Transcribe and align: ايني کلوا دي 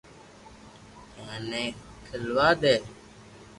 ايني 1.19 1.63
کلوا 2.05 2.49
دي 2.61 2.75